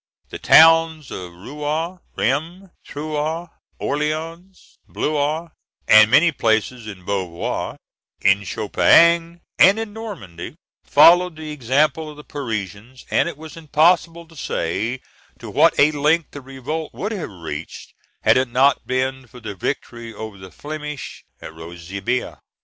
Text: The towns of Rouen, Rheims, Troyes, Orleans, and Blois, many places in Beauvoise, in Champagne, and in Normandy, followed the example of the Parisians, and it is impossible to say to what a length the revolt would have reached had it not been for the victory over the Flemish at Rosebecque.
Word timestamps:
The 0.29 0.39
towns 0.39 1.11
of 1.11 1.33
Rouen, 1.35 1.99
Rheims, 2.17 2.71
Troyes, 2.83 3.49
Orleans, 3.77 4.79
and 4.87 4.95
Blois, 4.95 5.49
many 5.87 6.31
places 6.31 6.87
in 6.87 7.05
Beauvoise, 7.05 7.77
in 8.21 8.43
Champagne, 8.43 9.41
and 9.59 9.77
in 9.79 9.93
Normandy, 9.93 10.55
followed 10.83 11.35
the 11.35 11.51
example 11.51 12.09
of 12.09 12.17
the 12.17 12.23
Parisians, 12.23 13.05
and 13.11 13.29
it 13.29 13.37
is 13.37 13.55
impossible 13.55 14.27
to 14.27 14.35
say 14.35 15.01
to 15.37 15.51
what 15.51 15.79
a 15.79 15.91
length 15.91 16.31
the 16.31 16.41
revolt 16.41 16.95
would 16.95 17.11
have 17.11 17.29
reached 17.29 17.93
had 18.23 18.37
it 18.37 18.47
not 18.47 18.87
been 18.87 19.27
for 19.27 19.39
the 19.39 19.53
victory 19.53 20.11
over 20.15 20.39
the 20.39 20.49
Flemish 20.49 21.23
at 21.43 21.53
Rosebecque. 21.53 22.39